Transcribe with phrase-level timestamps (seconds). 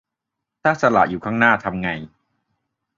[0.61, 1.89] ถ้าสระอยู่ข้างหน้า ทำไง